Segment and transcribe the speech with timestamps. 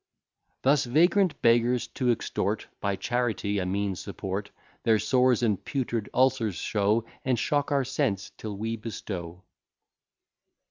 [0.63, 4.49] Thus vagrant beggars, to extort By charity a mean support,
[4.81, 9.43] Their sores and putrid ulcers show, And shock our sense till we bestow.